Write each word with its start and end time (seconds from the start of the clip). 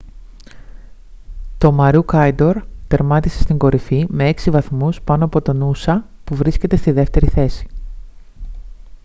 το 1.57 1.75
maroochydore 1.79 2.55
τερμάτισε 2.87 3.41
στην 3.41 3.57
κορυφή 3.57 4.05
με 4.09 4.27
έξι 4.27 4.49
βαθμούς 4.49 5.01
πάνω 5.01 5.25
από 5.25 5.41
το 5.41 5.71
noosa 5.71 5.97
που 6.23 6.35
βρίσκεται 6.35 6.75
στη 6.75 6.91
δεύτερη 6.91 7.27
θέση 7.27 7.67